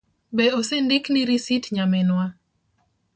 Be 0.35 0.45
osendikni 0.59 1.21
risit 1.29 1.65
nyaminwa? 1.75 2.25